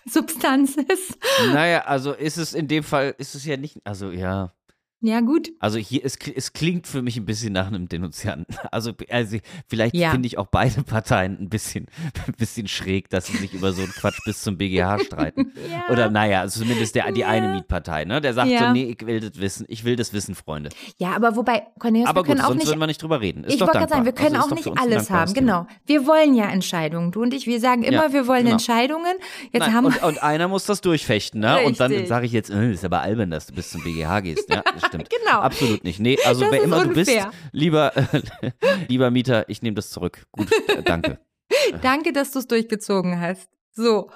[0.05, 1.17] Substanz ist.
[1.53, 4.51] Naja, also ist es in dem Fall, ist es ja nicht, also ja.
[4.99, 5.51] Ja, gut.
[5.59, 8.55] Also hier, es, es klingt für mich ein bisschen nach einem Denunzianten.
[8.71, 10.11] Also, also vielleicht ja.
[10.11, 11.87] finde ich auch beide Parteien ein bisschen,
[12.27, 15.53] ein bisschen schräg, dass sie sich über so einen Quatsch bis zum BGH streiten.
[15.71, 15.91] ja.
[15.91, 17.27] Oder naja, zumindest der, die ja.
[17.27, 18.19] eine Mietpartei, ne?
[18.19, 20.69] Der sagt so, nee, ich will das wissen, ich will das wissen, Freunde.
[20.97, 23.21] Ja, aber wobei, Cornelius, aber wir können gut, auch sonst nicht, würden wir nicht drüber
[23.21, 23.43] reden.
[23.45, 25.67] Ist ich wollte gerade sagen, wir können also auch nicht alles haben, genau.
[25.85, 28.53] Wir wollen ja Entscheidungen, du und ich, wir sagen immer, wir wollen genau.
[28.53, 29.15] Entscheidungen.
[29.53, 31.55] Jetzt Nein, haben und, und, einer muss das durchfechten, ne?
[31.55, 31.67] Richtig.
[31.67, 34.49] Und dann sage ich jetzt, äh, ist aber albern, dass du bis zum BGH gehst.
[34.49, 35.09] Das stimmt.
[35.23, 35.39] genau.
[35.41, 35.99] Absolut nicht.
[35.99, 37.25] Nee, also das wer immer unfair.
[37.25, 38.21] du bist, lieber, äh,
[38.87, 40.25] lieber Mieter, ich nehme das zurück.
[40.31, 41.19] Gut, äh, danke.
[41.81, 43.49] danke, dass du es durchgezogen hast.
[43.71, 44.09] So.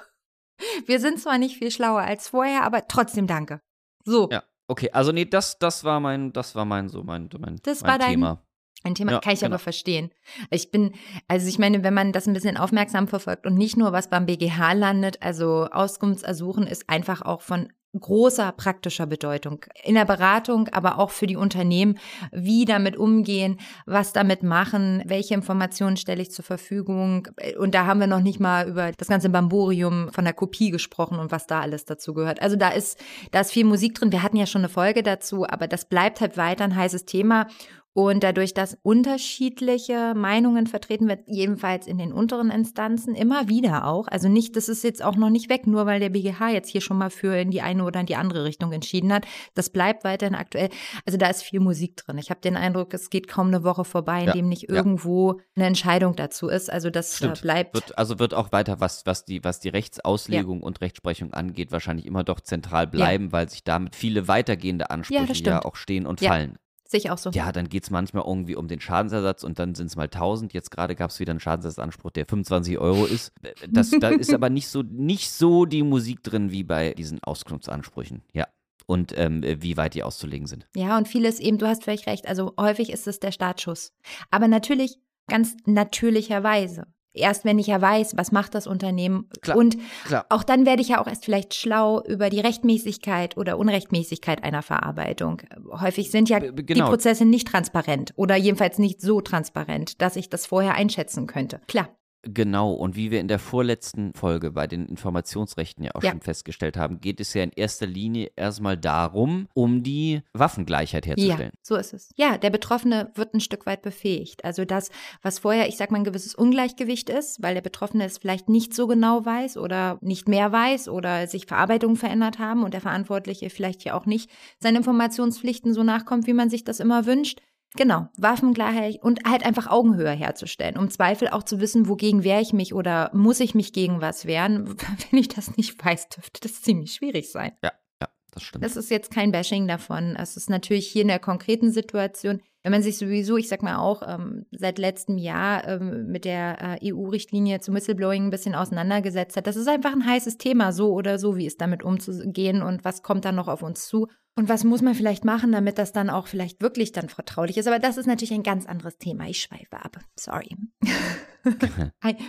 [0.86, 3.60] Wir sind zwar nicht viel schlauer als vorher, aber trotzdem danke.
[4.04, 4.28] So.
[4.30, 4.90] Ja, okay.
[4.92, 7.98] Also nee, das, das war mein, das war mein, so mein, mein, das mein war
[7.98, 8.42] dein, Thema.
[8.84, 9.54] Ein Thema ja, kann ich genau.
[9.54, 10.10] aber verstehen.
[10.50, 10.94] Ich bin,
[11.28, 14.26] also ich meine, wenn man das ein bisschen aufmerksam verfolgt und nicht nur was beim
[14.26, 20.98] BGH landet, also Auskunftsersuchen ist einfach auch von großer praktischer Bedeutung in der Beratung, aber
[20.98, 21.98] auch für die Unternehmen,
[22.30, 27.28] wie damit umgehen, was damit machen, welche Informationen stelle ich zur Verfügung.
[27.58, 31.18] Und da haben wir noch nicht mal über das ganze Bamborium von der Kopie gesprochen
[31.18, 32.40] und was da alles dazu gehört.
[32.40, 32.98] Also da ist,
[33.30, 34.12] da ist viel Musik drin.
[34.12, 37.46] Wir hatten ja schon eine Folge dazu, aber das bleibt halt weiter ein heißes Thema.
[37.94, 44.08] Und dadurch, dass unterschiedliche Meinungen vertreten wird, jedenfalls in den unteren Instanzen, immer wieder auch.
[44.08, 46.80] Also nicht, das ist jetzt auch noch nicht weg, nur weil der BGH jetzt hier
[46.80, 49.26] schon mal für in die eine oder in die andere Richtung entschieden hat.
[49.54, 50.70] Das bleibt weiterhin aktuell.
[51.04, 52.16] Also da ist viel Musik drin.
[52.16, 55.32] Ich habe den Eindruck, es geht kaum eine Woche vorbei, in ja, dem nicht irgendwo
[55.32, 55.44] ja.
[55.56, 56.72] eine Entscheidung dazu ist.
[56.72, 57.42] Also das äh, Stimmt.
[57.42, 57.74] bleibt.
[57.74, 60.64] Wird, also wird auch weiter, was, was, die, was die Rechtsauslegung ja.
[60.64, 65.62] und Rechtsprechung angeht, wahrscheinlich immer doch zentral bleiben, weil sich damit viele weitergehende Ansprüche ja,
[65.62, 66.56] auch stehen und fallen.
[66.92, 67.30] Sehe ich auch so.
[67.30, 70.52] Ja, dann geht es manchmal irgendwie um den Schadensersatz und dann sind es mal 1000.
[70.52, 73.32] Jetzt gerade gab es wieder einen Schadensersatzanspruch, der 25 Euro ist.
[73.66, 78.20] Das, da ist aber nicht so, nicht so die Musik drin wie bei diesen Auskunftsansprüchen.
[78.34, 78.46] Ja
[78.84, 80.66] und ähm, wie weit die auszulegen sind.
[80.76, 83.94] Ja, und vieles eben, du hast völlig recht, also häufig ist es der Startschuss.
[84.30, 89.76] Aber natürlich ganz natürlicherweise erst wenn ich ja weiß, was macht das Unternehmen klar, und
[90.04, 90.26] klar.
[90.28, 94.62] auch dann werde ich ja auch erst vielleicht schlau über die Rechtmäßigkeit oder Unrechtmäßigkeit einer
[94.62, 95.42] Verarbeitung.
[95.70, 96.62] Häufig sind ja genau.
[96.62, 101.60] die Prozesse nicht transparent oder jedenfalls nicht so transparent, dass ich das vorher einschätzen könnte.
[101.66, 101.88] Klar.
[102.22, 106.10] Genau, und wie wir in der vorletzten Folge bei den Informationsrechten ja auch ja.
[106.10, 111.50] schon festgestellt haben, geht es ja in erster Linie erstmal darum, um die Waffengleichheit herzustellen.
[111.52, 112.12] Ja, so ist es.
[112.16, 114.44] Ja, der Betroffene wird ein Stück weit befähigt.
[114.44, 114.90] Also das,
[115.22, 118.72] was vorher, ich sag mal, ein gewisses Ungleichgewicht ist, weil der Betroffene es vielleicht nicht
[118.72, 123.50] so genau weiß oder nicht mehr weiß oder sich Verarbeitungen verändert haben und der Verantwortliche
[123.50, 124.30] vielleicht ja auch nicht
[124.60, 127.40] seinen Informationspflichten so nachkommt, wie man sich das immer wünscht
[127.74, 132.52] Genau, Waffengleichheit und halt einfach Augenhöhe herzustellen, um Zweifel auch zu wissen, wogegen wehre ich
[132.52, 134.76] mich oder muss ich mich gegen was wehren.
[135.10, 137.52] Wenn ich das nicht weiß, dürfte das ziemlich schwierig sein.
[137.62, 138.64] Ja, ja, das stimmt.
[138.64, 140.16] Das ist jetzt kein Bashing davon.
[140.16, 143.76] Es ist natürlich hier in der konkreten Situation, wenn man sich sowieso, ich sag mal
[143.76, 149.36] auch, ähm, seit letztem Jahr ähm, mit der äh, EU-Richtlinie zum Whistleblowing ein bisschen auseinandergesetzt
[149.36, 152.84] hat, das ist einfach ein heißes Thema, so oder so, wie es damit umzugehen und
[152.84, 154.08] was kommt dann noch auf uns zu.
[154.34, 157.66] Und was muss man vielleicht machen, damit das dann auch vielleicht wirklich dann vertraulich ist?
[157.66, 159.28] Aber das ist natürlich ein ganz anderes Thema.
[159.28, 159.98] Ich schweife ab.
[160.18, 160.56] Sorry.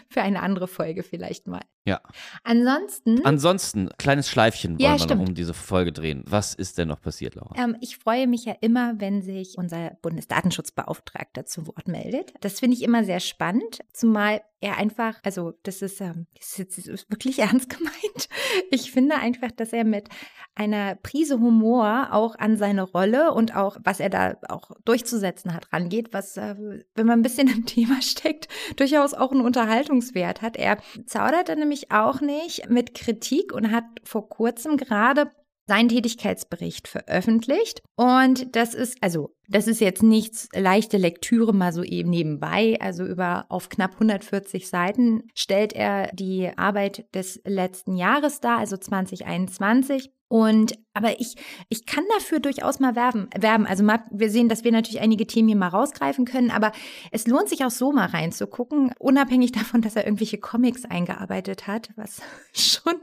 [0.09, 1.61] Für eine andere Folge vielleicht mal.
[1.85, 2.01] Ja.
[2.43, 3.23] Ansonsten.
[3.25, 6.23] Ansonsten, kleines Schleifchen wollen ja, wir noch um diese Folge drehen.
[6.27, 7.55] Was ist denn noch passiert, Laura?
[7.57, 12.33] Ähm, ich freue mich ja immer, wenn sich unser Bundesdatenschutzbeauftragter zu Wort meldet.
[12.41, 16.87] Das finde ich immer sehr spannend, zumal er einfach, also das ist, ähm, das ist
[16.87, 18.29] jetzt wirklich ernst gemeint.
[18.71, 20.07] Ich finde einfach, dass er mit
[20.55, 25.71] einer Prise Humor auch an seine Rolle und auch, was er da auch durchzusetzen hat,
[25.73, 26.55] rangeht, was, äh,
[26.95, 28.47] wenn man ein bisschen im Thema steckt,
[28.77, 30.55] durchaus auch einen Unterhaltungswert hat.
[30.55, 35.29] Er zauderte nämlich auch nicht mit Kritik und hat vor kurzem gerade
[35.65, 37.81] seinen Tätigkeitsbericht veröffentlicht.
[37.95, 42.77] Und das ist, also, das ist jetzt nichts leichte Lektüre mal so eben nebenbei.
[42.81, 48.77] Also über auf knapp 140 Seiten stellt er die Arbeit des letzten Jahres dar, also
[48.77, 50.11] 2021.
[50.27, 51.35] Und aber ich,
[51.69, 53.29] ich kann dafür durchaus mal werben.
[53.37, 53.67] werben.
[53.67, 56.71] Also mal, wir sehen, dass wir natürlich einige Themen hier mal rausgreifen können, aber
[57.11, 61.91] es lohnt sich auch so mal reinzugucken, unabhängig davon, dass er irgendwelche Comics eingearbeitet hat,
[61.95, 62.21] was
[62.53, 62.95] schon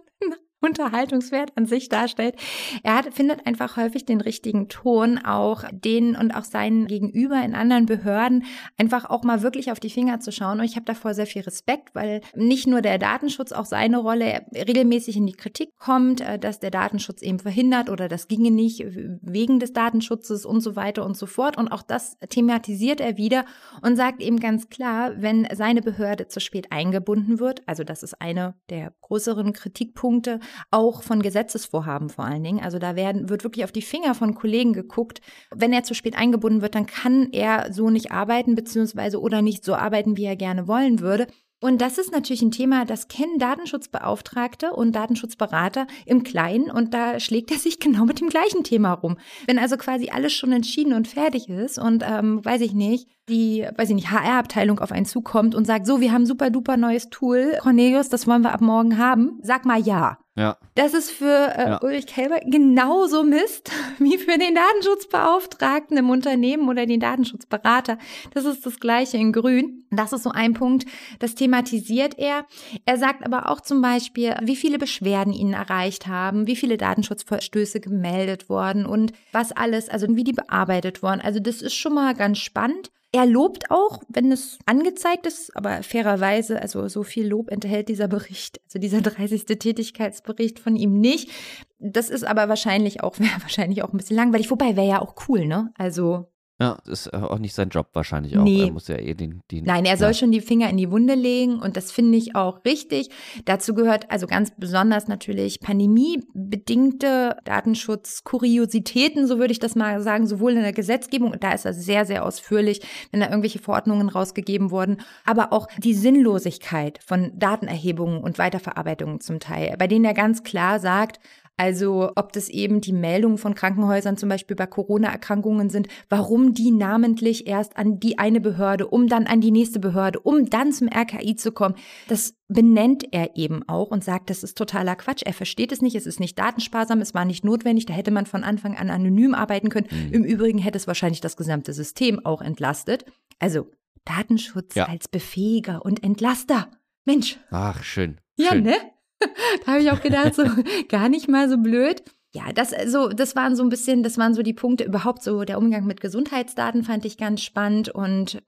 [0.71, 2.37] Unterhaltungswert an sich darstellt.
[2.83, 7.55] Er hat, findet einfach häufig den richtigen Ton, auch den und auch seinen Gegenüber in
[7.55, 8.45] anderen Behörden
[8.79, 10.61] einfach auch mal wirklich auf die Finger zu schauen.
[10.61, 14.47] Und ich habe davor sehr viel Respekt, weil nicht nur der Datenschutz auch seine Rolle
[14.55, 18.85] regelmäßig in die Kritik kommt, äh, dass der Datenschutz eben verhindert oder das ginge nicht
[19.23, 21.57] wegen des Datenschutzes und so weiter und so fort.
[21.57, 23.45] Und auch das thematisiert er wieder
[23.83, 28.21] und sagt eben ganz klar, wenn seine Behörde zu spät eingebunden wird, also das ist
[28.21, 30.41] eine der größeren Kritikpunkte,
[30.71, 32.61] auch von Gesetzesvorhaben vor allen Dingen.
[32.63, 35.21] Also da werden, wird wirklich auf die Finger von Kollegen geguckt.
[35.55, 39.65] Wenn er zu spät eingebunden wird, dann kann er so nicht arbeiten, beziehungsweise oder nicht
[39.65, 41.27] so arbeiten, wie er gerne wollen würde.
[41.63, 47.21] Und das ist natürlich ein Thema, das kennen Datenschutzbeauftragte und Datenschutzberater im Kleinen und da
[47.21, 49.19] schlägt er sich genau mit dem gleichen Thema rum.
[49.47, 53.67] Wenn also quasi alles schon entschieden und fertig ist und ähm, weiß ich nicht, die,
[53.77, 57.09] weiß ich nicht, HR-Abteilung auf einen zukommt und sagt, so, wir haben super duper neues
[57.09, 60.19] Tool, Cornelius, das wollen wir ab morgen haben, sag mal ja.
[60.37, 60.57] Ja.
[60.75, 61.83] Das ist für äh, ja.
[61.83, 67.99] Ulrich Kelber genauso Mist wie für den Datenschutzbeauftragten im Unternehmen oder den Datenschutzberater.
[68.33, 69.85] Das ist das Gleiche in Grün.
[69.91, 70.87] Das ist so ein Punkt,
[71.19, 72.47] das thematisiert er.
[72.87, 77.81] Er sagt aber auch zum Beispiel, wie viele Beschwerden ihn erreicht haben, wie viele Datenschutzverstöße
[77.81, 81.21] gemeldet worden und was alles, also wie die bearbeitet wurden.
[81.21, 82.91] Also das ist schon mal ganz spannend.
[83.13, 88.07] Er lobt auch, wenn es angezeigt ist, aber fairerweise, also so viel Lob enthält dieser
[88.07, 89.47] Bericht, also dieser 30.
[89.47, 91.31] Tätigkeitsbericht von ihm nicht.
[91.79, 95.15] Das ist aber wahrscheinlich auch, wäre wahrscheinlich auch ein bisschen langweilig, wobei wäre ja auch
[95.29, 95.73] cool, ne?
[95.77, 98.45] Also ja, ist auch nicht sein Job wahrscheinlich auch.
[98.45, 98.65] Nee.
[98.65, 101.15] Er muss ja eh den, den Nein, er soll schon die Finger in die Wunde
[101.15, 103.09] legen und das finde ich auch richtig.
[103.47, 110.53] Dazu gehört also ganz besonders natürlich pandemiebedingte Datenschutzkuriositäten, so würde ich das mal sagen, sowohl
[110.53, 114.71] in der Gesetzgebung, und da ist er sehr, sehr ausführlich, wenn da irgendwelche Verordnungen rausgegeben
[114.71, 120.43] wurden, aber auch die Sinnlosigkeit von Datenerhebungen und Weiterverarbeitungen zum Teil, bei denen er ganz
[120.43, 121.21] klar sagt,
[121.61, 126.71] also ob das eben die Meldungen von Krankenhäusern zum Beispiel bei Corona-Erkrankungen sind, warum die
[126.71, 130.89] namentlich erst an die eine Behörde, um dann an die nächste Behörde, um dann zum
[130.89, 131.75] RKI zu kommen.
[132.09, 135.21] Das benennt er eben auch und sagt, das ist totaler Quatsch.
[135.23, 138.25] Er versteht es nicht, es ist nicht datensparsam, es war nicht notwendig, da hätte man
[138.25, 139.89] von Anfang an anonym arbeiten können.
[139.91, 140.15] Mhm.
[140.15, 143.05] Im Übrigen hätte es wahrscheinlich das gesamte System auch entlastet.
[143.39, 143.71] Also
[144.07, 144.87] Datenschutz ja.
[144.87, 146.71] als Befähiger und Entlaster.
[147.05, 147.39] Mensch.
[147.51, 148.19] Ach, schön.
[148.39, 148.63] Ja, schön.
[148.63, 148.77] ne?
[149.65, 150.45] da habe ich auch gedacht, so
[150.89, 152.03] gar nicht mal so blöd.
[152.33, 155.45] Ja, das so, das waren so ein bisschen, das waren so die Punkte überhaupt so
[155.45, 158.41] der Umgang mit Gesundheitsdaten fand ich ganz spannend und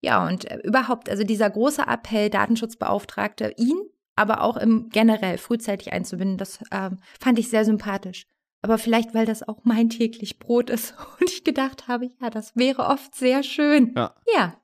[0.00, 3.80] ja und äh, überhaupt also dieser große Appell Datenschutzbeauftragte ihn,
[4.14, 8.26] aber auch im generell frühzeitig einzubinden, das äh, fand ich sehr sympathisch.
[8.62, 12.56] Aber vielleicht, weil das auch mein täglich Brot ist und ich gedacht habe, ja, das
[12.56, 13.92] wäre oft sehr schön.
[13.94, 14.14] Ja.
[14.34, 14.54] Ja,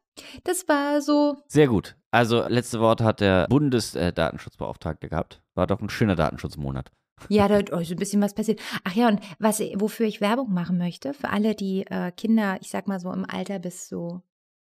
[0.44, 1.36] das war so.
[1.48, 1.96] Sehr gut.
[2.10, 5.42] Also, letzte Wort hat der Bundesdatenschutzbeauftragte gehabt.
[5.60, 6.90] War doch ein schöner Datenschutzmonat.
[7.28, 8.62] Ja, da ist oh, ein bisschen was passiert.
[8.82, 12.70] Ach ja, und was, wofür ich Werbung machen möchte, für alle, die äh, Kinder, ich
[12.70, 14.22] sag mal so im Alter bis so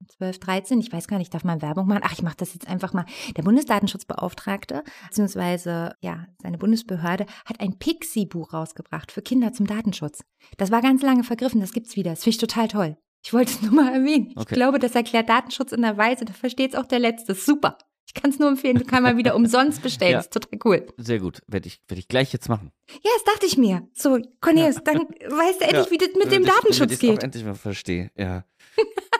[0.08, 2.00] 12, 13, ich weiß gar nicht, darf man Werbung machen?
[2.02, 3.04] Ach, ich mache das jetzt einfach mal.
[3.36, 10.24] Der Bundesdatenschutzbeauftragte, beziehungsweise ja, seine Bundesbehörde, hat ein Pixie-Buch rausgebracht für Kinder zum Datenschutz.
[10.56, 12.10] Das war ganz lange vergriffen, das gibt's wieder.
[12.10, 12.96] Das finde ich total toll.
[13.22, 14.32] Ich wollte es nur mal erwähnen.
[14.34, 14.46] Okay.
[14.48, 17.36] Ich glaube, das erklärt Datenschutz in der Weise, da versteht es auch der Letzte.
[17.36, 17.78] Super.
[18.12, 20.12] Ich kann es nur empfehlen, du kannst mal wieder umsonst bestellen.
[20.12, 20.18] Ja.
[20.18, 20.86] Das ist total cool.
[20.96, 21.42] Sehr gut.
[21.46, 22.72] Werde ich, werd ich gleich jetzt machen.
[22.90, 23.88] Ja, das dachte ich mir.
[23.92, 24.82] So, Cornelius, ja.
[24.82, 25.90] dann weißt du endlich, ja.
[25.92, 27.18] wie das mit dem ich, Datenschutz geht.
[27.18, 28.10] Ich endlich mal verstehe.
[28.16, 28.44] Ja.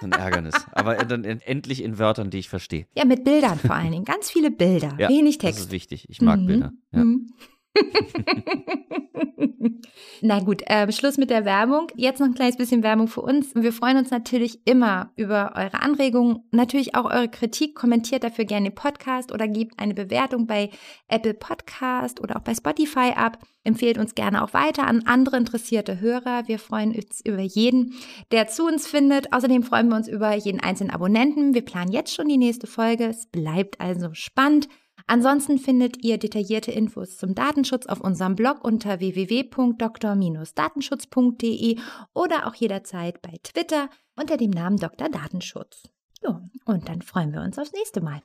[0.00, 0.55] Ein Ärgernis.
[0.72, 2.88] Aber dann endlich in Wörtern, die ich verstehe.
[2.96, 4.05] Ja, mit Bildern vor allen Dingen.
[4.05, 4.98] Ganz viele Bilder.
[4.98, 5.61] Wenig Text.
[5.61, 6.09] Das ist wichtig.
[6.09, 6.46] Ich mag mhm.
[6.46, 6.72] Bilder.
[6.90, 7.05] Ja.
[7.05, 7.33] Mhm.
[10.22, 11.87] Na gut, äh, Schluss mit der Werbung.
[11.96, 13.54] Jetzt noch ein kleines bisschen Werbung für uns.
[13.54, 17.74] Wir freuen uns natürlich immer über eure Anregungen, natürlich auch eure Kritik.
[17.74, 20.70] Kommentiert dafür gerne den Podcast oder gebt eine Bewertung bei
[21.09, 23.38] Apple Podcast oder auch bei Spotify ab.
[23.64, 26.48] Empfehlt uns gerne auch weiter an andere interessierte Hörer.
[26.48, 27.94] Wir freuen uns über jeden,
[28.30, 29.33] der zu uns findet.
[29.33, 31.54] Außerdem freuen wir uns über jeden einzelnen Abonnenten.
[31.54, 33.06] Wir planen jetzt schon die nächste Folge.
[33.06, 34.68] Es bleibt also spannend.
[35.10, 41.80] Ansonsten findet ihr detaillierte Infos zum Datenschutz auf unserem Blog unter www.dr-datenschutz.de
[42.14, 45.08] oder auch jederzeit bei Twitter unter dem Namen Dr.
[45.08, 45.88] Datenschutz.
[46.22, 48.22] Ja, und dann freuen wir uns aufs nächste Mal.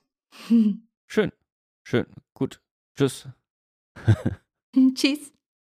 [1.08, 1.32] Schön,
[1.82, 2.62] schön, gut.
[2.96, 3.28] Tschüss.
[4.94, 5.32] Tschüss.